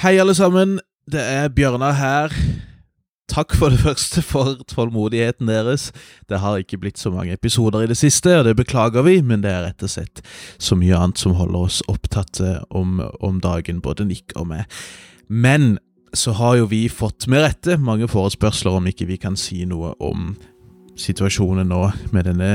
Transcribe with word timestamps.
Hei, 0.00 0.16
alle 0.18 0.34
sammen. 0.34 0.80
Det 1.06 1.20
er 1.20 1.50
Bjørnar 1.52 1.92
her. 1.92 2.32
Takk 3.30 3.52
for 3.54 3.70
det 3.70 3.82
første 3.82 4.22
for 4.24 4.56
tålmodigheten 4.66 5.46
deres. 5.46 5.90
Det 6.28 6.40
har 6.40 6.58
ikke 6.58 6.78
blitt 6.80 6.98
så 6.98 7.12
mange 7.12 7.36
episoder 7.36 7.84
i 7.84 7.90
det 7.90 7.98
siste, 8.00 8.32
og 8.38 8.48
det 8.48 8.56
beklager 8.56 9.04
vi, 9.06 9.20
men 9.22 9.44
det 9.44 9.52
er 9.52 9.66
rett 9.68 9.84
og 9.84 9.92
slett 9.92 10.24
så 10.58 10.78
mye 10.80 10.96
annet 10.96 11.20
som 11.20 11.36
holder 11.36 11.68
oss 11.68 11.82
opptatt 11.92 12.40
om, 12.70 13.02
om 13.20 13.38
dagen, 13.44 13.84
både 13.84 14.08
Nick 14.08 14.32
og 14.34 14.48
meg. 14.54 14.64
Men 15.28 15.76
så 16.16 16.34
har 16.40 16.58
jo 16.62 16.72
vi 16.72 16.88
fått, 16.88 17.28
med 17.28 17.44
rette, 17.44 17.78
mange 17.78 18.08
forespørsler 18.10 18.80
om 18.80 18.88
ikke 18.88 19.06
vi 19.12 19.20
kan 19.20 19.36
si 19.38 19.62
noe 19.68 19.94
om 20.00 20.32
situasjonen 20.98 21.68
nå 21.68 21.84
med 22.16 22.32
denne 22.32 22.52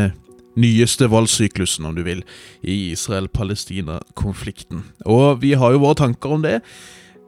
nyeste 0.58 1.08
voldssyklusen, 1.14 1.86
om 1.86 1.96
du 1.96 2.04
vil, 2.06 2.26
i 2.66 2.92
Israel-Palestina-konflikten. 2.92 4.84
Og 5.06 5.42
vi 5.46 5.54
har 5.54 5.74
jo 5.74 5.86
våre 5.86 6.02
tanker 6.02 6.34
om 6.34 6.46
det. 6.46 6.60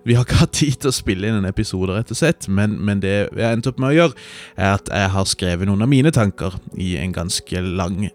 Vi 0.08 0.16
har 0.16 0.26
ikke 0.26 0.40
hatt 0.40 0.56
tid 0.56 0.80
til 0.80 0.92
å 0.92 0.96
spille 0.96 1.28
inn 1.28 1.42
en 1.42 1.50
episode, 1.50 1.92
rett 1.94 2.14
og 2.14 2.20
slett, 2.20 2.48
men, 2.48 2.78
men 2.86 3.02
det 3.04 3.16
jeg 3.28 3.44
har 3.46 3.60
opp 3.70 3.82
med 3.82 3.92
å 3.92 3.98
gjøre, 3.98 4.26
er 4.56 4.78
at 4.78 4.90
jeg 4.94 5.12
har 5.16 5.30
skrevet 5.30 5.70
noen 5.70 5.86
av 5.86 5.92
mine 5.92 6.14
tanker 6.16 6.56
i 6.80 6.96
en 7.02 7.14
ganske 7.16 7.64
lang 7.66 8.08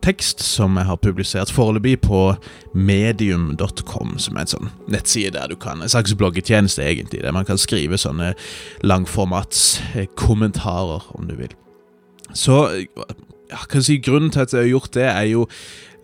tekst 0.00 0.40
som 0.40 0.78
jeg 0.80 0.88
har 0.88 0.96
publisert 1.04 1.52
foreløpig 1.52 1.98
på 2.06 2.22
medium.com, 2.72 4.16
som 4.18 4.36
er 4.36 4.46
en 4.46 4.52
sånn 4.54 4.70
nettside 4.90 5.34
der 5.36 5.52
du 5.52 5.58
kan 5.60 5.82
En 5.82 5.92
slags 5.92 6.14
bloggetjeneste, 6.16 6.84
egentlig, 6.84 7.22
der 7.24 7.36
man 7.36 7.48
kan 7.48 7.60
skrive 7.60 8.00
sånne 8.00 8.32
langformats 8.80 9.80
kommentarer, 10.16 11.04
om 11.16 11.28
du 11.28 11.36
vil. 11.36 11.52
Så 12.32 12.62
kan 13.70 13.84
si 13.84 13.98
Grunnen 14.02 14.32
til 14.34 14.44
at 14.44 14.54
jeg 14.54 14.64
har 14.64 14.72
gjort 14.72 14.92
det, 14.96 15.06
er 15.08 15.28
jo 15.30 15.46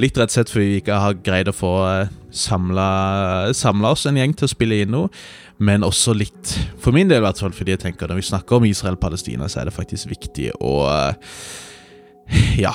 litt 0.03 0.19
rett 0.19 0.33
og 0.33 0.37
slett 0.37 0.53
fordi 0.53 0.71
vi 0.71 0.81
ikke 0.83 1.01
har 1.01 1.21
greid 1.25 1.49
å 1.49 1.57
få 1.57 1.73
eh, 1.89 2.15
samla 2.37 3.93
oss 3.93 4.07
en 4.09 4.19
gjeng 4.21 4.35
til 4.37 4.49
å 4.49 4.53
spille 4.53 4.81
inn 4.85 4.93
noe. 4.95 5.13
Men 5.57 5.87
også 5.87 6.13
litt, 6.13 6.53
for 6.83 6.93
min 6.93 7.09
del 7.09 7.23
i 7.23 7.25
hvert 7.25 7.41
fall, 7.41 7.55
fordi 7.57 7.73
jeg 7.73 7.85
tenker 7.87 8.11
når 8.11 8.21
vi 8.21 8.27
snakker 8.29 8.59
om 8.59 8.67
Israel-Palestina, 8.69 9.49
så 9.49 9.63
er 9.63 9.71
det 9.71 9.79
faktisk 9.79 10.13
viktig 10.13 10.51
å 10.61 10.75
eh, 10.91 11.41
Ja 12.61 12.75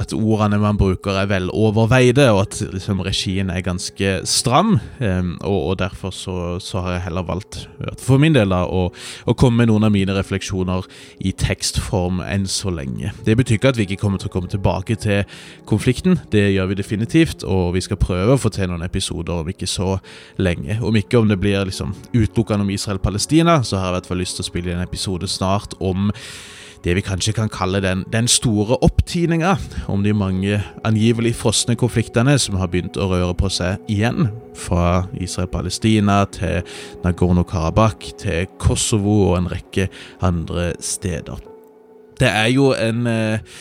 at 0.00 0.12
ordene 0.12 0.58
man 0.60 0.76
bruker 0.78 1.16
er 1.16 1.28
vel 1.30 1.48
overveide, 1.54 2.28
og 2.34 2.42
at 2.44 2.58
liksom, 2.74 3.00
regien 3.06 3.50
er 3.52 3.64
ganske 3.64 4.12
stram. 4.28 4.76
Um, 5.00 5.36
og, 5.40 5.58
og, 5.70 5.78
derfor 5.80 6.12
så, 6.14 6.36
så, 6.60 6.82
har 6.84 6.96
jeg 6.96 7.04
heller 7.06 7.26
valgt, 7.26 7.58
for 8.02 8.20
min 8.20 8.36
del, 8.36 8.52
da, 8.52 8.64
å, 8.68 8.90
å, 8.92 9.36
komme 9.38 9.62
med 9.62 9.70
noen 9.70 9.86
av 9.88 9.94
mine 9.94 10.16
refleksjoner 10.16 10.86
i 11.24 11.32
tekstform 11.36 12.20
enn 12.24 12.46
så 12.50 12.72
lenge. 12.74 13.12
Det 13.26 13.36
betyr 13.38 13.58
ikke 13.58 13.72
at 13.72 13.80
vi 13.80 13.86
ikke 13.88 14.00
kommer 14.02 14.20
til 14.20 14.30
å 14.30 14.34
komme 14.34 14.52
tilbake 14.52 14.98
til 15.00 15.24
konflikten, 15.68 16.20
det 16.32 16.44
gjør 16.52 16.72
vi 16.72 16.80
definitivt, 16.82 17.46
og 17.46 17.74
vi 17.76 17.84
skal 17.84 18.00
prøve 18.00 18.36
å 18.36 18.40
få 18.40 18.52
til 18.52 18.70
noen 18.70 18.84
episoder 18.86 19.40
om 19.40 19.52
ikke 19.52 19.68
så 19.70 19.96
lenge. 20.40 20.78
Om 20.84 21.00
ikke 21.00 21.22
om 21.22 21.32
det 21.32 21.40
blir 21.40 21.64
liksom 21.68 21.94
utelukkende 22.12 22.66
om 22.66 22.74
Israel-Palestina, 22.74 23.62
så 23.64 23.80
har 23.80 23.88
jeg 23.88 23.96
i 23.96 23.98
hvert 24.00 24.12
fall 24.12 24.22
lyst 24.22 24.40
til 24.40 24.46
å 24.46 24.50
spille 24.50 24.76
en 24.76 24.84
episode 24.84 25.30
snart 25.30 25.76
om 25.80 26.10
det 26.86 26.94
vi 26.94 27.02
kanskje 27.02 27.32
kan 27.34 27.48
kalle 27.50 27.80
den, 27.82 28.04
den 28.14 28.28
store 28.30 28.76
opptininga 28.86 29.56
om 29.90 30.04
de 30.04 30.12
mange 30.14 30.60
angivelig 30.86 31.32
frosne 31.34 31.74
konfliktene 31.74 32.36
som 32.38 32.60
har 32.60 32.70
begynt 32.70 32.98
å 33.00 33.08
røre 33.10 33.34
på 33.34 33.50
seg 33.50 33.82
igjen. 33.90 34.28
Fra 34.54 35.08
Israel-Palestina 35.18 36.20
til 36.30 36.62
Nagorno-Karabakh 37.02 38.14
til 38.22 38.46
Kosovo 38.62 39.16
og 39.32 39.40
en 39.40 39.50
rekke 39.50 39.88
andre 40.22 40.70
steder. 40.78 41.42
Det 42.22 42.30
er 42.30 42.52
jo 42.54 42.70
en 42.78 43.10
eh, 43.10 43.58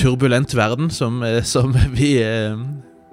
turbulent 0.00 0.56
verden 0.56 0.88
som, 0.90 1.20
eh, 1.22 1.42
som 1.44 1.76
vi 1.92 2.16
eh, 2.24 2.56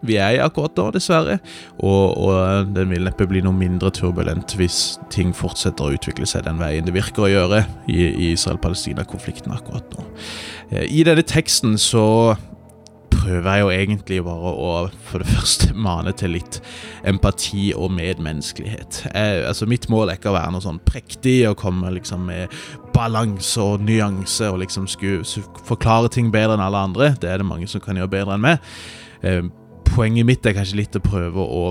vi 0.05 0.17
er 0.17 0.38
i 0.38 0.41
akkurat 0.44 0.77
nå, 0.77 0.88
dessverre. 0.95 1.39
Og, 1.80 2.17
og 2.17 2.71
den 2.75 2.91
vil 2.94 3.05
neppe 3.07 3.27
bli 3.30 3.44
noe 3.45 3.55
mindre 3.57 3.91
turbulent 3.95 4.55
hvis 4.59 4.97
ting 5.13 5.35
fortsetter 5.38 5.88
å 5.88 5.97
utvikle 5.97 6.30
seg 6.30 6.47
den 6.47 6.61
veien 6.61 6.88
det 6.88 6.95
virker 6.95 7.27
å 7.27 7.31
gjøre 7.31 7.66
i, 7.88 7.99
i 8.09 8.31
Israel-Palestina-konflikten 8.33 9.53
akkurat 9.56 9.94
nå. 9.95 10.07
Eh, 10.72 10.88
I 10.90 11.06
denne 11.07 11.25
teksten 11.28 11.78
så 11.81 12.35
prøver 13.11 13.47
jeg 13.51 13.61
jo 13.61 13.72
egentlig 13.75 14.19
bare 14.25 14.51
å 14.57 14.72
for 15.06 15.22
det 15.22 15.29
første 15.35 15.72
mane 15.78 16.13
til 16.17 16.34
litt 16.35 16.59
empati 17.07 17.69
og 17.78 17.94
medmenneskelighet. 17.94 19.03
Jeg, 19.11 19.44
altså 19.47 19.67
Mitt 19.69 19.88
mål 19.91 20.09
er 20.09 20.19
ikke 20.19 20.31
å 20.31 20.38
være 20.38 20.56
noe 20.56 20.66
sånn 20.66 20.81
prektig 20.88 21.44
og 21.50 21.59
komme 21.61 21.94
liksom 21.97 22.25
med 22.31 22.53
balanse 22.95 23.61
og 23.61 23.85
nyanse 23.85 24.50
og 24.51 24.61
liksom 24.63 24.90
skulle 24.91 25.45
forklare 25.67 26.11
ting 26.11 26.31
bedre 26.34 26.57
enn 26.57 26.66
alle 26.66 26.85
andre. 26.90 27.13
Det 27.22 27.29
er 27.29 27.41
det 27.41 27.50
mange 27.50 27.69
som 27.72 27.84
kan 27.84 28.00
gjøre 28.00 28.16
bedre 28.17 28.38
enn 28.38 28.47
meg. 28.50 28.72
Poenget 29.91 30.24
mitt 30.24 30.46
er 30.47 30.56
kanskje 30.56 30.78
litt 30.79 30.96
å 30.96 31.02
prøve 31.03 31.44
å, 31.44 31.63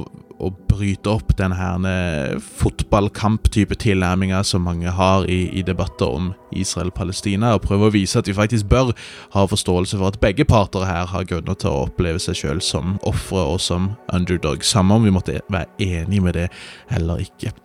å 0.44 0.48
bryte 0.68 1.08
opp 1.08 1.32
den 1.38 1.54
her 1.56 2.36
fotballkamp-type 2.60 3.78
tilnærminga 3.80 4.42
som 4.44 4.66
mange 4.68 4.92
har 4.92 5.24
i, 5.24 5.46
i 5.56 5.64
debatter 5.64 6.10
om 6.18 6.28
Israel-Palestina, 6.52 7.54
og 7.56 7.64
prøve 7.64 7.88
å 7.88 7.94
vise 7.94 8.20
at 8.20 8.28
vi 8.28 8.36
faktisk 8.36 8.68
bør 8.68 8.92
ha 9.36 9.46
forståelse 9.48 9.96
for 9.96 10.10
at 10.10 10.20
begge 10.20 10.44
parter 10.48 10.84
her 10.88 11.08
har 11.14 11.26
grunner 11.32 11.56
til 11.56 11.72
å 11.72 11.86
oppleve 11.86 12.20
seg 12.20 12.36
sjøl 12.42 12.60
som 12.64 12.98
ofre 13.08 13.46
og 13.54 13.58
som 13.64 13.94
underdog, 14.12 14.68
samme 14.68 15.00
om 15.00 15.08
vi 15.08 15.16
måtte 15.16 15.40
være 15.48 15.72
enige 15.80 16.28
med 16.28 16.40
det 16.42 16.48
eller 16.92 17.24
ikke. 17.24 17.56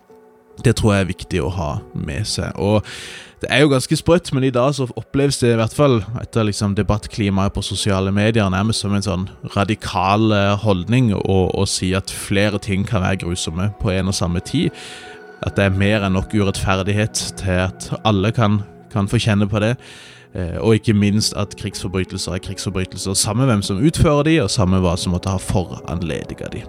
Det 0.64 0.76
tror 0.78 0.94
jeg 0.94 1.04
er 1.04 1.10
viktig 1.10 1.40
å 1.44 1.52
ha 1.52 1.70
med 1.92 2.26
seg. 2.28 2.54
Og 2.56 2.84
det 3.42 3.50
er 3.52 3.60
jo 3.62 3.68
ganske 3.68 3.96
sprøtt, 3.98 4.30
men 4.32 4.46
i 4.48 4.52
dag 4.54 4.72
så 4.74 4.86
oppleves 4.96 5.36
det 5.42 5.50
i 5.52 5.58
hvert 5.60 5.74
fall 5.76 5.98
etter 6.22 6.46
liksom 6.48 6.72
debattklimaet 6.78 7.52
på 7.52 7.64
sosiale 7.66 8.12
medier 8.14 8.48
nærmest 8.52 8.80
som 8.84 8.94
en 8.96 9.04
sånn 9.04 9.26
radikal 9.56 10.32
eh, 10.32 10.54
holdning 10.62 11.12
å, 11.16 11.66
si 11.68 11.92
at 11.98 12.12
flere 12.12 12.60
ting 12.62 12.86
kan 12.88 13.04
være 13.04 13.20
grusomme 13.26 13.68
på 13.82 13.92
en 13.92 14.08
og 14.08 14.16
samme 14.16 14.40
tid. 14.40 14.72
At 15.44 15.58
det 15.58 15.68
er 15.68 15.76
mer 15.76 16.06
enn 16.06 16.16
nok 16.16 16.32
urettferdighet 16.32 17.20
til 17.42 17.64
at 17.66 17.90
alle 18.08 18.32
kan, 18.32 18.62
kan 18.94 19.10
få 19.10 19.20
kjenne 19.20 19.48
på 19.50 19.60
det. 19.60 19.74
Eh, 20.36 20.56
og 20.60 20.76
ikke 20.76 20.92
minst 20.96 21.32
at 21.38 21.54
krigsforbrytelser 21.56 22.36
er 22.36 22.42
krigsforbrytelser, 22.44 23.16
samme 23.16 23.46
hvem 23.48 23.62
som 23.64 23.80
utfører 23.80 24.26
de, 24.28 24.36
og 24.44 24.52
samme 24.52 24.82
hva 24.84 24.92
som 25.00 25.14
måtte 25.16 25.32
ha 25.32 25.40
foranlediga 25.40 26.50
de. 26.52 26.64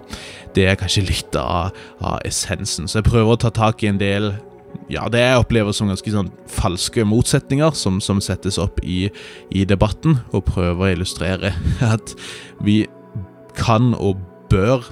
Det 0.56 0.64
er 0.70 0.78
kanskje 0.80 1.04
litt 1.10 1.36
av, 1.36 1.76
av 2.00 2.22
essensen. 2.28 2.88
Så 2.88 3.02
jeg 3.02 3.10
prøver 3.10 3.34
å 3.34 3.42
ta 3.44 3.52
tak 3.52 3.84
i 3.84 3.90
en 3.90 4.00
del 4.00 4.32
ja, 4.92 5.06
det 5.12 5.20
jeg 5.20 5.40
opplever 5.40 5.74
som 5.76 5.88
ganske 5.88 6.12
sånn 6.12 6.30
falske 6.52 7.04
motsetninger 7.08 7.74
som, 7.76 8.00
som 8.04 8.20
settes 8.24 8.58
opp 8.60 8.80
i, 8.84 9.08
i, 9.52 9.64
debatten, 9.68 10.20
og 10.32 10.46
prøver 10.48 10.86
å 10.86 10.92
illustrere 10.96 11.52
at 11.94 12.14
vi 12.64 12.82
kan 13.58 13.92
og 13.96 14.20
bør 14.48 14.86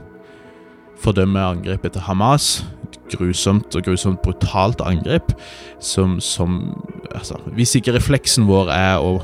fordømme 1.01 1.41
angrepet 1.41 1.97
til 1.97 2.05
Hamas. 2.09 2.65
Grusomt 3.13 3.77
og 3.77 3.83
grusomt 3.87 4.23
brutalt 4.23 4.81
angrep 4.81 5.33
som, 5.81 6.21
som 6.21 6.77
altså, 7.15 7.39
Hvis 7.55 7.75
ikke 7.75 7.95
refleksen 7.97 8.47
vår 8.49 8.73
er 8.75 9.03
å 9.03 9.21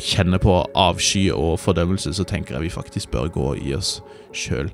kjenne 0.00 0.38
på 0.40 0.54
avsky 0.74 1.28
og 1.34 1.58
fordømmelse, 1.60 2.14
så 2.14 2.24
tenker 2.24 2.56
jeg 2.56 2.62
vi 2.62 2.72
faktisk 2.72 3.10
bør 3.10 3.28
gå 3.28 3.54
i 3.60 3.74
oss 3.76 3.98
sjøl. 4.32 4.70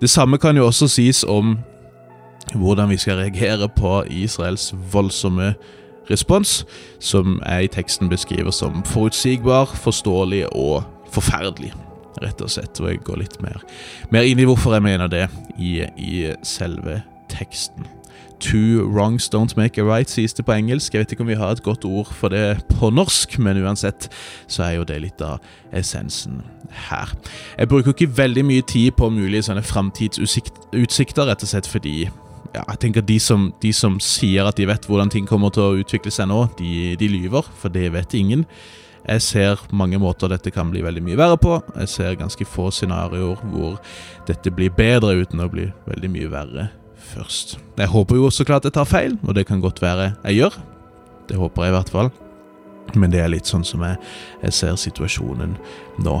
Det 0.00 0.10
samme 0.10 0.38
kan 0.38 0.56
jo 0.56 0.66
også 0.66 0.88
sies 0.90 1.22
om 1.24 1.58
hvordan 2.54 2.90
vi 2.90 2.98
skal 2.98 3.16
reagere 3.22 3.68
på 3.68 4.02
Israels 4.10 4.74
voldsomme 4.92 5.54
respons, 6.10 6.64
som 7.00 7.40
jeg 7.46 7.64
i 7.64 7.72
teksten 7.72 8.08
beskriver 8.08 8.50
som 8.50 8.82
forutsigbar, 8.84 9.64
forståelig 9.64 10.46
og 10.52 10.82
forferdelig. 11.12 11.72
Rett 12.22 12.42
og 12.44 12.50
slett. 12.50 12.78
Og 12.80 12.90
jeg 12.90 13.02
går 13.06 13.22
litt 13.24 13.40
mer, 13.42 13.62
mer 14.10 14.26
inn 14.28 14.38
i 14.38 14.46
hvorfor 14.46 14.76
jeg 14.76 14.84
mener 14.84 15.10
det 15.10 15.26
i, 15.58 15.80
i 15.96 16.30
selve 16.46 17.00
teksten. 17.34 17.86
Two 18.40 18.86
wrongs 18.88 19.28
don't 19.28 19.56
make 19.56 19.80
a 19.80 19.84
right, 19.84 20.10
sies 20.10 20.34
det 20.34 20.44
på 20.44 20.52
engelsk. 20.52 20.94
Jeg 20.94 21.00
vet 21.00 21.12
ikke 21.12 21.22
om 21.24 21.30
vi 21.30 21.38
har 21.38 21.54
et 21.54 21.62
godt 21.62 21.84
ord 21.84 22.10
for 22.12 22.28
det 22.28 22.64
på 22.68 22.90
norsk, 22.90 23.38
men 23.38 23.62
uansett 23.62 24.10
så 24.46 24.66
er 24.66 24.72
jo 24.74 24.84
det 24.84 24.98
litt 25.00 25.22
av 25.24 25.40
essensen 25.72 26.42
her. 26.90 27.14
Jeg 27.58 27.70
bruker 27.70 27.94
ikke 27.94 28.10
veldig 28.16 28.44
mye 28.44 28.66
tid 28.68 28.90
på 28.98 29.08
mulige 29.14 29.46
sånne 29.48 29.64
framtidsutsikter, 29.64 31.24
rett 31.30 31.46
og 31.46 31.52
slett 31.54 31.70
fordi 31.70 31.96
ja, 32.04 32.62
jeg 32.62 32.80
tenker 32.82 33.06
de 33.06 33.18
som, 33.22 33.48
de 33.62 33.72
som, 33.72 33.96
sier 34.02 34.46
at 34.46 34.60
de 34.60 34.68
vet 34.68 34.86
hvordan 34.86 35.10
ting 35.10 35.26
kommer 35.30 35.54
til 35.54 35.64
å 35.64 35.80
utvikle 35.80 36.12
seg 36.12 36.28
nå, 36.30 36.44
de, 36.58 36.94
de 37.00 37.10
lyver, 37.10 37.48
for 37.58 37.72
det 37.72 37.88
vet 37.94 38.14
ingen. 38.18 38.44
Jeg 39.04 39.24
ser 39.24 39.66
mange 39.72 39.98
måter 40.00 40.28
dette 40.32 40.52
kan 40.52 40.70
bli 40.72 40.84
veldig 40.84 41.02
mye 41.04 41.18
verre 41.18 41.40
på. 41.40 41.58
Jeg 41.80 41.90
ser 41.92 42.20
ganske 42.20 42.44
få 42.48 42.70
scenarioer 42.72 43.40
hvor 43.52 43.76
dette 44.28 44.52
blir 44.52 44.72
bedre 44.72 45.16
uten 45.20 45.44
å 45.44 45.50
bli 45.52 45.70
veldig 45.88 46.12
mye 46.12 46.32
verre 46.32 46.70
først. 47.04 47.56
Jeg 47.78 47.90
håper 47.92 48.18
jo 48.18 48.30
så 48.32 48.46
klart 48.46 48.66
jeg 48.66 48.74
tar 48.76 48.88
feil, 48.88 49.18
og 49.22 49.34
det 49.36 49.46
kan 49.48 49.62
godt 49.62 49.82
være 49.82 50.12
jeg 50.24 50.40
gjør. 50.42 50.60
Det 51.28 51.40
håper 51.40 51.64
jeg 51.64 51.72
i 51.72 51.76
hvert 51.78 51.94
fall. 51.94 52.12
Men 52.94 53.10
det 53.12 53.22
er 53.22 53.32
litt 53.32 53.48
sånn 53.48 53.64
som 53.66 53.82
jeg, 53.84 53.96
jeg 54.44 54.54
ser 54.54 54.78
situasjonen 54.80 55.56
nå. 56.04 56.20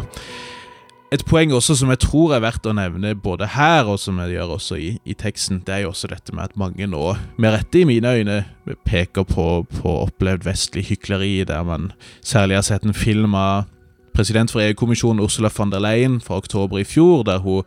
Et 1.14 1.22
poeng 1.28 1.52
også 1.54 1.76
som 1.78 1.92
jeg 1.92 2.00
tror 2.02 2.32
er 2.34 2.42
verdt 2.42 2.64
å 2.66 2.72
nevne 2.74 3.12
både 3.14 3.46
her 3.54 3.86
og 3.86 4.00
som 4.02 4.16
jeg 4.18 4.32
gjør 4.34 4.56
også 4.56 4.78
i, 4.82 4.88
i 5.06 5.14
teksten, 5.14 5.60
det 5.62 5.74
er 5.76 5.84
jo 5.84 5.92
også 5.92 6.08
dette 6.10 6.34
med 6.34 6.48
at 6.48 6.56
mange 6.58 6.88
nå, 6.90 7.02
med 7.38 7.54
rette 7.54 7.82
i 7.82 7.86
mine 7.86 8.16
øyne, 8.16 8.40
peker 8.88 9.26
på, 9.28 9.46
på 9.76 9.92
opplevd 10.08 10.48
vestlig 10.48 10.88
hykleri, 10.88 11.44
der 11.46 11.62
man 11.68 11.92
særlig 12.18 12.58
har 12.58 12.66
sett 12.66 12.88
en 12.88 12.96
film 12.96 13.36
av 13.38 13.68
president 14.14 14.50
for 14.50 14.64
EU-kommisjonen 14.64 15.22
Ursula 15.22 15.52
von 15.54 15.70
der 15.70 15.84
Leyen 15.84 16.18
fra 16.22 16.40
oktober 16.42 16.80
i 16.82 16.88
fjor, 16.88 17.22
der 17.26 17.38
hun 17.44 17.62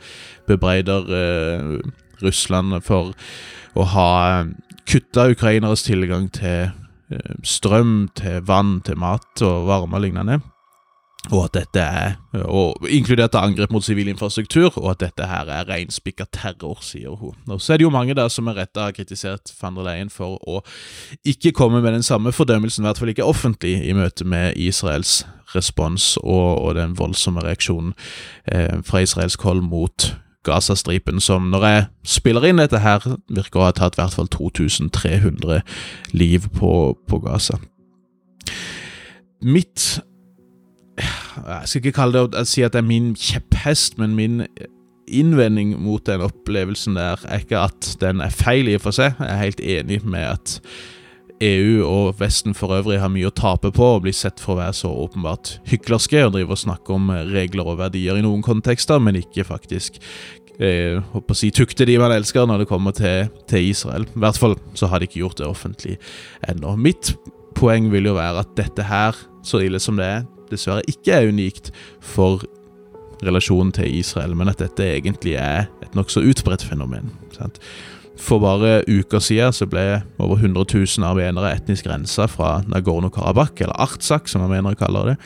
bebreider 0.47 1.07
eh, 1.07 1.79
Russland 2.23 2.79
for 2.85 3.13
å 3.77 3.87
ha 3.93 4.09
kutta 4.87 5.29
ukraineres 5.33 5.85
tilgang 5.85 6.29
til 6.33 6.69
strøm, 7.47 8.09
til 8.19 8.41
vann, 8.43 8.79
til 8.83 8.99
mat 8.99 9.43
og 9.45 9.67
varme 9.69 9.99
og 9.99 10.03
lignende 10.03 10.41
og 11.33 11.47
at 11.47 11.55
dette 11.57 11.81
er, 11.83 12.13
og 12.47 12.85
inkludert 12.93 13.35
angrep 13.35 13.71
mot 13.73 13.83
sivil 13.83 14.07
infrastruktur, 14.11 14.69
og 14.79 14.91
at 14.93 15.01
dette 15.01 15.27
her 15.27 15.49
er 15.51 15.67
reinspikka 15.67 16.27
terror, 16.31 16.79
sier 16.85 17.17
hun. 17.19 17.35
Og 17.51 17.61
Så 17.61 17.73
er 17.73 17.77
det 17.77 17.87
jo 17.87 17.91
mange 17.91 18.15
der 18.15 18.29
som 18.31 18.47
er 18.47 18.61
retta 18.61 18.87
har 18.87 18.95
kritisert 18.95 19.51
van 19.61 19.75
der 19.75 19.87
Leyen 19.87 20.11
for 20.13 20.37
å 20.47 20.61
ikke 21.25 21.51
komme 21.51 21.81
med 21.81 21.97
den 21.97 22.05
samme 22.05 22.31
fordømmelsen, 22.31 22.85
i 22.85 22.87
hvert 22.87 23.01
fall 23.01 23.11
ikke 23.11 23.27
offentlig, 23.27 23.75
i 23.83 23.95
møte 23.97 24.25
med 24.25 24.55
Israels 24.55 25.25
respons 25.55 26.17
og, 26.23 26.63
og 26.63 26.75
den 26.75 26.95
voldsomme 26.97 27.43
reaksjonen 27.43 27.93
eh, 28.51 28.79
fra 28.83 29.03
israelsk 29.03 29.41
hold 29.47 29.63
mot 29.63 30.11
Gazastripen, 30.47 31.21
som 31.23 31.49
når 31.51 31.67
jeg 31.67 31.85
spiller 32.17 32.47
inn 32.47 32.61
dette 32.61 32.81
her, 32.83 33.03
virker 33.29 33.61
å 33.61 33.67
ha 33.69 33.75
tatt 33.75 33.97
i 33.97 34.01
hvert 34.01 34.17
fall 34.17 34.31
2300 34.33 35.61
liv 36.17 36.47
på, 36.57 36.71
på 37.07 37.21
Gaza. 37.25 37.59
Mitt 39.45 39.99
jeg 40.97 41.69
skal 41.69 41.83
ikke 41.83 41.93
kalle 41.93 42.23
det 42.25 42.41
å 42.41 42.47
si 42.49 42.63
at 42.65 42.73
det 42.73 42.81
er 42.81 42.87
min 42.87 43.11
kjepphest, 43.13 43.99
men 44.01 44.15
min 44.17 44.41
innvending 45.07 45.75
mot 45.79 46.03
den 46.07 46.23
opplevelsen 46.25 46.97
der 46.97 47.21
er 47.27 47.43
ikke 47.43 47.61
at 47.69 47.91
den 48.01 48.21
er 48.23 48.33
feil 48.33 48.67
i 48.67 48.75
og 48.77 48.83
for 48.87 48.97
seg. 48.97 49.15
Jeg 49.21 49.29
er 49.29 49.43
helt 49.43 49.61
enig 49.61 50.01
med 50.03 50.25
at 50.25 50.57
EU 51.43 51.83
og 51.85 52.17
Vesten 52.17 52.55
for 52.57 52.73
øvrig 52.73 52.97
har 53.01 53.11
mye 53.13 53.29
å 53.29 53.35
tape 53.35 53.69
på 53.75 53.91
å 53.93 54.01
bli 54.01 54.13
sett 54.15 54.41
for 54.41 54.55
å 54.55 54.61
være 54.61 54.75
så 54.79 54.89
åpenbart 54.89 55.57
hyklerske 55.69 56.23
og 56.25 56.33
drive 56.33 56.55
og 56.55 56.61
snakke 56.63 56.95
om 56.95 57.11
regler 57.29 57.69
og 57.69 57.79
verdier 57.81 58.17
i 58.17 58.25
noen 58.25 58.41
kontekster, 58.45 59.01
men 59.03 59.19
ikke 59.19 59.45
faktisk 59.45 59.99
eh, 60.57 60.97
å 60.97 61.37
si 61.37 61.51
tukte 61.53 61.85
de 61.85 61.99
man 62.01 62.15
elsker 62.15 62.49
når 62.49 62.63
det 62.63 62.69
kommer 62.71 62.95
til, 62.97 63.29
til 63.49 63.69
Israel. 63.69 64.07
I 64.09 64.23
hvert 64.25 64.41
fall 64.41 64.57
så 64.77 64.89
har 64.89 64.99
de 64.99 65.09
ikke 65.09 65.21
gjort 65.21 65.41
det 65.41 65.49
offentlig 65.49 65.97
ennå. 66.49 66.73
Mitt 66.81 67.13
poeng 67.57 67.91
vil 67.93 68.09
jo 68.09 68.17
være 68.17 68.45
at 68.45 68.57
dette 68.57 68.85
her, 68.89 69.17
så 69.45 69.61
ille 69.63 69.81
som 69.81 69.99
det 69.99 70.09
er, 70.17 70.27
dessverre 70.49 70.85
ikke 70.89 71.13
er 71.13 71.29
unikt 71.29 71.71
for 72.03 72.45
relasjonen 73.25 73.71
til 73.73 73.99
Israel, 73.99 74.35
men 74.37 74.49
at 74.51 74.61
dette 74.61 74.85
egentlig 74.85 75.37
er 75.41 75.67
et 75.83 75.95
nokså 75.97 76.21
utbredt 76.25 76.65
fenomen. 76.65 77.09
Sant? 77.33 77.61
For 78.17 78.41
bare 78.41 78.81
uker 78.87 79.21
siden 79.23 79.53
så 79.53 79.67
ble 79.69 80.01
over 80.17 80.41
100 80.41 80.65
000 80.73 81.05
armenere 81.07 81.53
etnisk 81.53 81.87
rensa 81.89 82.25
fra 82.31 82.61
Nagorno-Karabakh, 82.67 83.61
eller 83.61 83.77
Artsak 83.87 84.29
som 84.31 84.45
armenere 84.45 84.79
kaller 84.79 85.13
det, 85.13 85.17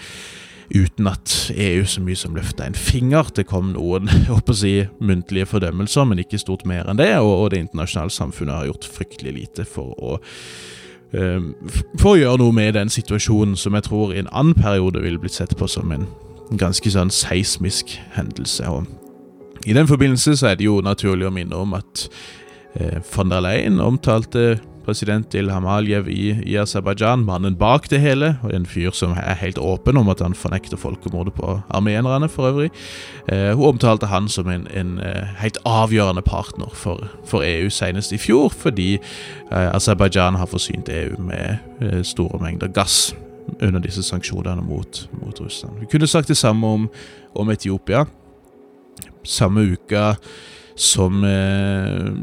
uten 0.71 1.07
at 1.11 1.33
EU 1.51 1.85
så 1.88 2.03
mye 2.03 2.19
som 2.19 2.35
løfta 2.35 2.67
en 2.67 2.75
finger. 2.77 3.31
Det 3.35 3.47
kom 3.47 3.73
noen 3.75 4.11
å 4.35 4.41
si, 4.55 4.75
muntlige 4.99 5.49
fordømmelser, 5.53 6.07
men 6.07 6.23
ikke 6.23 6.39
stort 6.41 6.67
mer 6.67 6.91
enn 6.91 6.99
det, 6.99 7.13
og, 7.19 7.49
det 7.51 7.63
internasjonale 7.65 8.13
samfunnet 8.13 8.59
har 8.59 8.69
gjort 8.71 8.91
fryktelig 8.99 9.39
lite 9.39 9.67
for 9.67 9.95
å 9.97 10.19
Ehm, 11.11 11.51
for 11.99 12.13
å 12.13 12.19
gjøre 12.19 12.39
noe 12.39 12.55
med 12.55 12.75
den 12.77 12.91
situasjonen 12.91 13.57
som 13.59 13.75
jeg 13.75 13.87
tror 13.89 14.13
i 14.13 14.21
en 14.21 14.31
annen 14.31 14.55
periode 14.55 15.01
ville 15.03 15.19
blitt 15.19 15.35
sett 15.35 15.57
på 15.59 15.67
som 15.67 15.91
en 15.91 16.07
ganske 16.59 16.91
sånn 16.91 17.11
seismisk 17.11 17.97
hendelse. 18.15 18.67
Og 18.71 19.67
I 19.67 19.75
den 19.75 19.89
forbindelse 19.91 20.37
så 20.39 20.51
er 20.51 20.59
det 20.59 20.69
jo 20.69 20.79
naturlig 20.83 21.27
å 21.27 21.33
minne 21.35 21.57
om 21.57 21.75
at 21.77 22.07
von 23.03 23.29
der 23.29 23.41
Leyen 23.41 23.81
omtalte 23.83 24.62
president 24.85 25.33
Ilham 25.33 25.65
Aliyev 25.65 26.07
i, 26.09 26.31
i 26.45 26.57
Aserbajdsjan, 26.57 27.25
mannen 27.25 27.56
bak 27.56 27.89
det 27.89 28.00
hele, 28.01 28.35
og 28.44 28.53
en 28.56 28.65
fyr 28.65 28.91
som 28.95 29.13
er 29.18 29.38
helt 29.39 29.59
åpen 29.62 29.97
om 29.97 30.09
at 30.12 30.21
han 30.23 30.35
fornekter 30.38 30.79
folkemordet 30.79 31.33
på 31.38 31.59
armenerne, 31.69 32.29
for 32.29 32.50
øvrig. 32.50 32.69
Eh, 33.29 33.51
hun 33.53 33.75
omtalte 33.75 34.09
han 34.12 34.29
som 34.29 34.50
en, 34.50 34.68
en 34.73 34.97
eh, 35.00 35.27
helt 35.41 35.57
avgjørende 35.65 36.21
partner 36.21 36.71
for, 36.73 37.07
for, 37.25 37.45
EU 37.45 37.69
senest 37.69 38.12
i 38.12 38.18
fjor, 38.18 38.50
fordi 38.50 38.94
eh, 38.95 39.75
Aserbajdsjan 39.75 40.39
har 40.39 40.50
forsynt 40.50 40.89
EU 40.89 41.19
med 41.21 41.57
eh, 41.81 42.01
store 42.03 42.41
mengder 42.41 42.68
gass 42.68 43.15
under 43.62 43.81
disse 43.81 44.03
sanksjonene 44.03 44.62
mot, 44.62 45.07
mot, 45.21 45.41
Russland. 45.41 45.79
Vi 45.79 45.89
kunne 45.91 46.07
sagt 46.07 46.27
det 46.27 46.38
samme 46.38 46.68
om, 46.68 46.89
om 47.35 47.50
Etiopia. 47.50 48.06
Samme 49.23 49.62
uke 49.73 50.15
som 50.75 51.23
eh, 51.23 52.13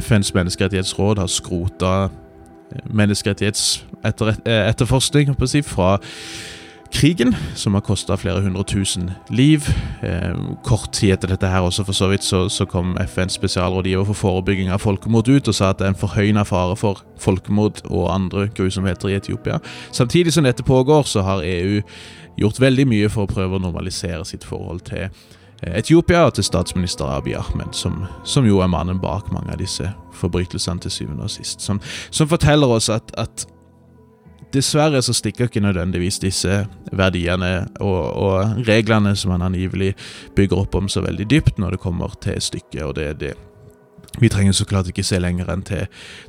FNs 0.00 0.34
menneskerettighetsråd 0.34 1.18
har 1.18 1.26
skrota 1.26 2.04
eh, 2.04 2.10
menneskerettighetsetterforskning 2.90 5.28
eh, 5.28 5.46
si, 5.46 5.62
fra 5.62 5.98
krigen, 6.92 7.36
som 7.54 7.74
har 7.74 7.80
kosta 7.80 8.16
flere 8.16 8.40
hundre 8.44 8.64
tusen 8.64 9.10
liv. 9.30 9.68
Eh, 10.02 10.34
kort 10.64 10.92
tid 10.92 11.16
etter 11.16 11.28
dette 11.32 11.48
her 11.48 11.64
også, 11.64 11.84
for 11.88 11.96
så 11.96 12.08
vidt, 12.12 12.24
så, 12.24 12.48
så 12.48 12.64
kom 12.68 12.96
FNs 13.00 13.32
spesialrådgiver 13.38 14.04
for 14.04 14.18
forebygging 14.18 14.72
av 14.72 14.82
folkemord 14.84 15.28
ut 15.28 15.48
og 15.48 15.56
sa 15.56 15.72
at 15.72 15.80
det 15.80 15.86
er 15.86 15.94
en 15.94 16.02
forhøyna 16.02 16.44
fare 16.48 16.76
for 16.76 17.02
folkemord 17.20 17.82
og 17.88 18.14
andre 18.14 18.48
grusomheter 18.54 19.08
i 19.08 19.16
Etiopia. 19.16 19.58
Samtidig 19.92 20.32
som 20.32 20.44
dette 20.44 20.62
pågår, 20.62 21.02
så 21.02 21.24
har 21.26 21.46
EU 21.46 21.80
gjort 22.38 22.60
veldig 22.60 22.86
mye 22.88 23.08
for 23.12 23.24
å 23.24 23.32
prøve 23.32 23.56
å 23.56 23.62
normalisere 23.62 24.24
sitt 24.28 24.44
forhold 24.44 24.84
til 24.88 25.08
Etiopia 25.66 26.24
og 26.26 26.34
til 26.34 26.44
statsminister 26.44 27.06
Abiy 27.06 27.36
Ahmed, 27.38 27.70
som, 27.72 28.04
som, 28.24 28.46
jo 28.46 28.58
er 28.58 28.70
mannen 28.70 28.98
bak 29.00 29.30
mange 29.32 29.52
av 29.54 29.60
disse 29.62 29.86
forbrytelsene 30.18 30.82
til 30.82 30.90
syvende 30.90 31.28
og 31.28 31.30
sist. 31.30 31.62
Som, 31.62 31.80
som 32.10 32.30
forteller 32.30 32.66
oss 32.66 32.90
at, 32.90 33.14
at, 33.18 33.46
dessverre 34.52 35.00
så 35.02 35.14
stikker 35.16 35.48
ikke 35.48 35.62
nødvendigvis 35.64 36.18
disse 36.20 36.66
verdiene 36.92 37.68
og, 37.80 38.02
og, 38.20 38.66
reglene 38.68 39.14
som 39.16 39.32
han 39.32 39.46
angivelig 39.46 39.94
bygger 40.36 40.66
opp 40.66 40.74
om, 40.76 40.90
så 40.92 41.00
veldig 41.00 41.24
dypt 41.30 41.62
når 41.62 41.76
det 41.76 41.80
kommer 41.80 42.12
til 42.20 42.36
stykket. 42.42 42.82
og 42.82 42.94
det 42.98 43.06
er 43.06 43.16
det 43.22 43.32
vi 44.20 44.28
trenger 44.28 44.52
så 44.52 44.66
klart 44.68 44.90
ikke 44.90 45.04
se 45.06 45.16
lenger 45.16 45.48
enn 45.48 45.62
til, 45.64 45.86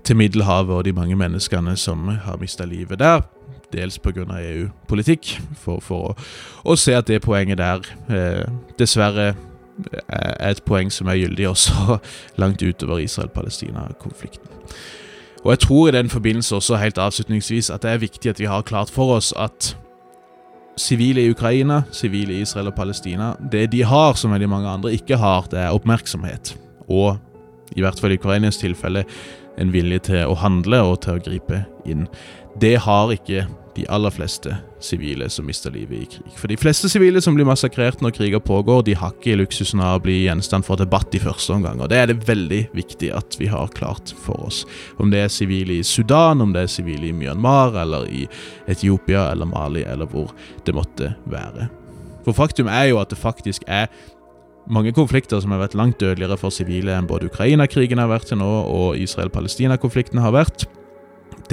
til 0.08 0.16
Middelhavet 0.16 0.72
og 0.72 0.86
de 0.88 0.94
mange 0.96 1.18
menneskene 1.20 1.76
som 1.76 2.08
har 2.08 2.40
mista 2.40 2.64
livet 2.64 3.00
der 3.00 3.26
dels 3.74 4.00
pga. 4.00 4.26
EU-politikk, 4.40 5.34
for, 5.60 5.82
for 5.84 6.12
å, 6.12 6.16
å, 6.66 6.76
se 6.80 6.96
at 6.96 7.10
det 7.10 7.22
poenget 7.26 7.60
der 7.62 7.84
eh, 8.10 8.46
dessverre 8.80 9.34
er 10.08 10.52
et 10.52 10.64
poeng 10.66 10.92
som 10.94 11.10
er 11.10 11.22
gyldig 11.24 11.48
også 11.50 11.98
langt 12.42 12.62
utover 12.62 13.02
Israel-Palestina-konflikten. 13.04 14.50
Og 15.44 15.52
jeg 15.52 15.60
tror 15.60 15.88
i 15.88 15.96
den 15.98 16.10
forbindelse 16.10 16.56
også 16.56 16.80
helt 16.80 16.98
avslutningsvis 16.98 17.70
at 17.74 17.84
det 17.84 17.92
er 17.92 18.04
viktig 18.04 18.30
at 18.30 18.40
vi 18.40 18.48
har 18.48 18.62
klart 18.62 18.90
for 18.94 19.18
oss 19.18 19.34
at 19.36 19.74
sivile 20.80 21.22
i 21.22 21.32
Ukraina, 21.32 21.84
sivile 21.92 22.34
i 22.34 22.42
Israel 22.42 22.72
og 22.72 22.76
Palestina, 22.76 23.34
det 23.52 23.72
de 23.72 23.84
har 23.84 24.14
som 24.18 24.32
veldig 24.32 24.50
mange 24.50 24.70
andre 24.70 24.94
ikke 24.94 25.18
har, 25.18 25.46
det 25.52 25.60
er 25.60 25.76
oppmerksomhet. 25.76 26.56
Og 26.88 27.18
i 27.76 27.82
hvert 27.82 28.00
fall 28.00 28.14
i 28.14 28.18
Ukrainas 28.18 28.58
tilfelle 28.58 29.04
en 29.58 29.74
vilje 29.74 30.00
til 30.10 30.24
å 30.30 30.38
handle 30.40 30.82
og 30.82 31.02
til 31.04 31.18
å 31.18 31.22
gripe 31.22 31.64
inn. 31.86 32.08
Det 32.62 32.78
har 32.86 33.12
ikke 33.14 33.46
de 33.76 33.86
aller 33.90 34.14
fleste 34.14 34.54
sivile 34.84 35.30
som 35.32 35.48
mister 35.48 35.74
livet 35.74 35.98
i 35.98 36.08
krig. 36.16 36.34
For 36.38 36.52
de 36.52 36.58
fleste 36.60 36.90
sivile 36.92 37.22
som 37.24 37.36
blir 37.38 37.48
massakrert 37.48 38.04
når 38.04 38.16
kriger 38.18 38.44
pågår, 38.44 38.84
de 38.88 38.96
har 39.00 39.14
ikke 39.16 39.38
luksusen 39.40 39.82
av 39.84 40.00
å 40.00 40.04
bli 40.06 40.20
gjenstand 40.26 40.68
for 40.68 40.80
debatt 40.80 41.16
i 41.16 41.22
første 41.24 41.56
omgang. 41.56 41.82
Og 41.82 41.90
det 41.92 42.00
er 42.00 42.12
det 42.12 42.28
veldig 42.28 42.62
viktig 42.76 43.12
at 43.16 43.38
vi 43.40 43.50
har 43.52 43.74
klart 43.78 44.14
for 44.26 44.48
oss. 44.48 44.64
Om 45.02 45.14
det 45.14 45.24
er 45.24 45.34
sivile 45.34 45.80
i 45.80 45.86
Sudan, 45.88 46.44
om 46.44 46.54
det 46.54 46.66
er 46.66 46.74
sivile 46.74 47.10
i 47.10 47.16
Myanmar, 47.16 47.78
eller 47.84 48.10
i 48.10 48.28
Etiopia 48.70 49.30
eller 49.32 49.50
Mali, 49.50 49.86
eller 49.88 50.10
hvor 50.10 50.36
det 50.66 50.76
måtte 50.78 51.14
være. 51.26 51.70
For 52.24 52.36
faktum 52.36 52.70
er 52.72 52.92
jo 52.92 53.02
at 53.02 53.12
det 53.12 53.20
faktisk 53.20 53.66
er 53.68 53.90
mange 54.72 54.94
konflikter 54.96 55.42
som 55.44 55.52
har 55.52 55.64
vært 55.66 55.76
langt 55.76 56.00
dødeligere 56.00 56.38
for 56.40 56.54
sivile 56.54 56.94
enn 56.96 57.10
både 57.10 57.28
Ukraina-krigen 57.28 58.00
har 58.00 58.12
vært 58.12 58.30
til 58.32 58.40
nå, 58.40 58.48
og 58.48 59.02
Israel-Palestina-konflikten 59.02 60.22
har 60.24 60.36
vært. 60.36 60.68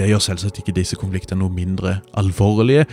Det 0.00 0.08
gjør 0.08 0.22
selvsagt 0.24 0.62
ikke 0.62 0.72
disse 0.76 0.96
konfliktene 0.96 1.42
noe 1.42 1.52
mindre 1.52 1.98
alvorlige. 2.16 2.86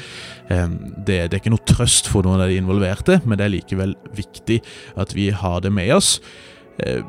Det, 0.50 1.06
det, 1.08 1.32
er 1.32 1.40
ikke 1.40 1.54
noe 1.54 1.68
trøst 1.68 2.10
for 2.12 2.28
noen 2.28 2.44
av 2.44 2.52
de 2.52 2.60
involverte, 2.60 3.22
men 3.24 3.40
det 3.40 3.46
er 3.46 3.54
likevel 3.54 3.96
viktig 4.18 4.60
at 5.00 5.16
vi 5.16 5.30
har 5.32 5.62
det 5.64 5.72
med 5.72 5.94
oss. 5.96 6.18
Eh, 6.84 7.00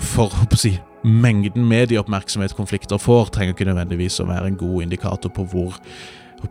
for 0.00 0.32
å 0.32 0.58
si 0.58 0.72
mengden 1.04 1.66
medieoppmerksomhet 1.68 2.56
konflikter 2.56 3.00
får, 3.00 3.34
trenger 3.34 3.52
ikke 3.52 3.68
nødvendigvis 3.68 4.16
å 4.24 4.28
være 4.30 4.48
en 4.48 4.60
god 4.60 4.86
indikator 4.86 5.32
på 5.34 5.44
hvor 5.52 5.76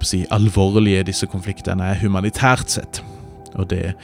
si, 0.05 0.21
alvorlige 0.33 1.07
disse 1.09 1.29
konfliktene 1.29 1.89
er 1.93 2.01
humanitært 2.03 2.77
sett. 2.77 3.01
Og 3.57 3.65
det 3.73 3.95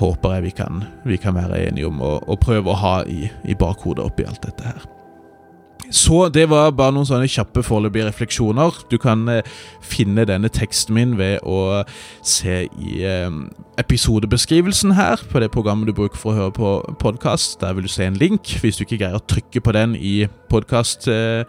håper 0.00 0.38
jeg 0.38 0.46
vi 0.48 0.54
kan, 0.56 0.84
vi 1.04 1.20
kan 1.20 1.36
være 1.36 1.60
enige 1.66 1.92
om 1.92 2.00
å 2.00 2.40
prøve 2.40 2.72
å 2.72 2.80
ha 2.80 2.94
i, 3.04 3.28
i 3.44 3.56
bakhodet 3.58 4.04
oppi 4.04 4.24
alt 4.28 4.40
dette 4.48 4.72
her. 4.72 4.88
Så 5.90 6.28
det 6.30 6.46
var 6.50 6.70
bare 6.78 6.94
noen 6.94 7.08
sånne 7.08 7.28
kjappe 7.30 7.64
foreløpige 7.66 8.06
refleksjoner. 8.06 8.78
Du 8.90 8.96
kan 9.02 9.26
eh, 9.28 9.46
finne 9.82 10.24
denne 10.28 10.50
teksten 10.52 10.94
min 10.94 11.16
ved 11.18 11.42
å 11.42 11.82
se 12.26 12.62
i 12.70 13.02
eh, 13.06 13.28
episodebeskrivelsen 13.82 14.94
her 14.98 15.22
på 15.30 15.42
det 15.42 15.50
programmet 15.50 15.90
du 15.90 15.96
bruker 15.96 16.20
for 16.20 16.32
å 16.32 16.38
høre 16.38 16.56
på 16.56 16.72
podkast. 17.02 17.58
Der 17.64 17.74
vil 17.74 17.88
du 17.88 17.92
se 17.92 18.06
en 18.06 18.18
link. 18.20 18.54
Hvis 18.62 18.78
du 18.78 18.86
ikke 18.86 19.02
greier 19.02 19.18
å 19.18 19.26
trykke 19.26 19.64
på 19.64 19.76
den 19.76 19.98
i 19.98 20.16
podkast... 20.52 21.10
Eh, 21.10 21.44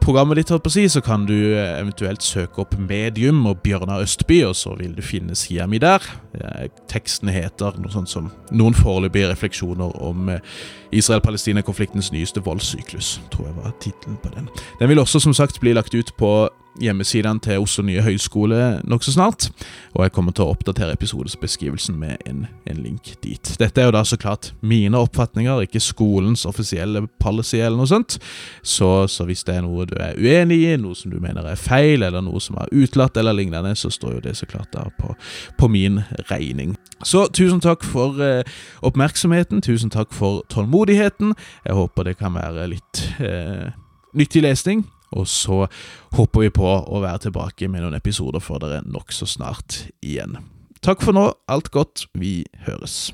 programmet 0.00 0.38
ditt, 0.40 0.50
på 0.50 0.70
å 0.70 0.72
si, 0.72 0.86
så 0.88 1.02
kan 1.04 1.26
du 1.28 1.34
eventuelt 1.58 2.24
søke 2.24 2.62
opp 2.62 2.76
Medium 2.80 3.44
og 3.50 3.60
Bjørnar 3.64 4.02
Østby, 4.04 4.40
og 4.48 4.54
så 4.56 4.74
vil 4.78 4.94
du 4.96 5.02
finne 5.04 5.36
sida 5.38 5.66
mi 5.68 5.80
der. 5.82 6.04
Teksten 6.90 7.30
heter 7.32 7.78
noe 7.78 7.92
sånt 7.92 8.08
som 8.08 8.30
'Noen 8.50 8.74
foreløpige 8.74 9.30
refleksjoner 9.30 9.96
om 10.02 10.30
Israel-Palestina-konfliktens 10.92 12.12
nyeste 12.12 12.40
voldssyklus', 12.40 13.18
tror 13.30 13.46
jeg 13.46 13.56
var 13.56 13.74
tittelen 13.80 14.18
på 14.22 14.30
den. 14.34 14.48
Den 14.80 14.88
vil 14.88 14.98
også 14.98 15.20
som 15.20 15.34
sagt 15.34 15.60
bli 15.60 15.72
lagt 15.72 15.94
ut 15.94 16.12
på 16.16 16.48
hjemmesidene 16.82 17.42
til 17.44 17.62
Oslo 17.62 17.84
nye 17.86 18.02
høgskole 18.04 18.58
nokså 18.88 19.14
snart. 19.14 19.48
Og 19.96 20.04
jeg 20.04 20.14
kommer 20.14 20.34
til 20.34 20.46
å 20.46 20.52
oppdatere 20.54 20.94
episodesbeskrivelsen 20.96 21.96
med 21.98 22.22
en, 22.28 22.44
en, 22.68 22.82
link 22.82 23.10
dit. 23.24 23.52
Dette 23.58 23.82
er 23.82 23.88
jo 23.88 23.94
da 23.96 24.04
så 24.06 24.18
klart 24.20 24.52
mine 24.60 24.98
oppfatninger, 24.98 25.64
ikke 25.66 25.82
skolens 25.82 26.44
offisielle 26.48 27.06
policy 27.22 27.58
eller 27.58 27.78
noe 27.80 27.90
sånt. 27.90 28.18
Så, 28.62 29.08
så 29.10 29.26
hvis 29.28 29.44
det 29.48 29.56
er 29.58 29.64
noe 29.66 29.88
du 29.88 29.96
er 29.98 30.18
uenig 30.18 30.60
i, 30.68 30.76
noe 30.80 30.96
som 30.98 31.12
du 31.12 31.18
mener 31.22 31.46
er 31.48 31.58
feil, 31.58 32.04
eller 32.06 32.22
noe 32.24 32.42
som 32.42 32.60
er 32.62 32.70
utelatt 32.72 33.18
eller 33.18 33.36
lignende, 33.36 33.74
så 33.78 33.90
står 33.92 34.18
jo 34.18 34.24
det 34.28 34.36
så 34.38 34.48
klart 34.50 34.70
da 34.76 34.86
på, 34.98 35.14
på 35.58 35.70
min 35.72 36.02
regning. 36.30 36.76
Så 37.06 37.26
tusen 37.34 37.62
takk 37.62 37.84
for 37.86 38.18
eh, 38.24 38.46
oppmerksomheten, 38.86 39.62
tusen 39.64 39.90
takk 39.94 40.14
for 40.14 40.44
tålmodigheten. 40.52 41.34
Jeg 41.66 41.78
håper 41.78 42.10
det 42.10 42.18
kan 42.22 42.34
være 42.38 42.70
litt 42.74 43.04
eh, 43.22 43.74
nyttig 44.18 44.42
lesning. 44.46 44.86
Og 45.16 45.28
så 45.30 45.64
håper 46.16 46.44
vi 46.44 46.52
på 46.58 46.68
å 46.68 47.02
være 47.04 47.28
tilbake 47.28 47.70
med 47.70 47.84
noen 47.84 47.96
episoder 47.98 48.42
for 48.44 48.60
dere 48.62 48.82
nokså 48.84 49.28
snart 49.28 49.84
igjen. 50.04 50.36
Takk 50.84 51.02
for 51.02 51.16
nå, 51.16 51.30
alt 51.50 51.72
godt, 51.74 52.06
vi 52.14 52.42
høres. 52.68 53.08